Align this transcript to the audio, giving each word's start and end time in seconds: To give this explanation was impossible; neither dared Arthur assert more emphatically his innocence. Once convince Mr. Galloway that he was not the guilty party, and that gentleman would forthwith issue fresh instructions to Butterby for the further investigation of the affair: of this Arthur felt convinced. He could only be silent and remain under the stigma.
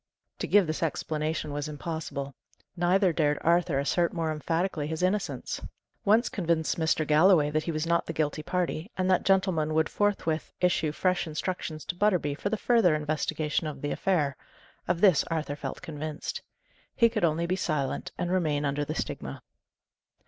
To 0.39 0.47
give 0.47 0.65
this 0.65 0.81
explanation 0.81 1.53
was 1.53 1.67
impossible; 1.67 2.33
neither 2.75 3.13
dared 3.13 3.37
Arthur 3.41 3.77
assert 3.77 4.13
more 4.13 4.31
emphatically 4.31 4.87
his 4.87 5.03
innocence. 5.03 5.61
Once 6.03 6.27
convince 6.27 6.73
Mr. 6.73 7.05
Galloway 7.05 7.51
that 7.51 7.65
he 7.65 7.71
was 7.71 7.85
not 7.85 8.07
the 8.07 8.13
guilty 8.13 8.41
party, 8.41 8.89
and 8.97 9.11
that 9.11 9.21
gentleman 9.21 9.75
would 9.75 9.89
forthwith 9.89 10.53
issue 10.59 10.91
fresh 10.91 11.27
instructions 11.27 11.85
to 11.85 11.93
Butterby 11.95 12.33
for 12.33 12.49
the 12.49 12.57
further 12.57 12.95
investigation 12.95 13.67
of 13.67 13.83
the 13.83 13.91
affair: 13.91 14.35
of 14.87 15.01
this 15.01 15.23
Arthur 15.25 15.55
felt 15.55 15.83
convinced. 15.83 16.41
He 16.95 17.07
could 17.07 17.23
only 17.23 17.45
be 17.45 17.55
silent 17.55 18.11
and 18.17 18.31
remain 18.31 18.65
under 18.65 18.83
the 18.83 18.95
stigma. 18.95 19.43